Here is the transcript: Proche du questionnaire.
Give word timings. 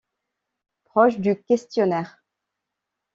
Proche 0.85 1.19
du 1.21 1.35
questionnaire. 1.43 2.23